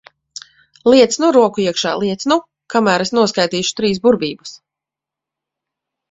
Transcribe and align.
Liec 0.91 1.17
nu 1.23 1.27
roku 1.35 1.61
iekšā, 1.65 1.91
liec 2.03 2.25
nu! 2.31 2.37
Kamēr 2.75 3.03
es 3.05 3.13
noskaitīšu 3.17 3.75
trīs 3.81 4.01
burvības. 4.07 4.55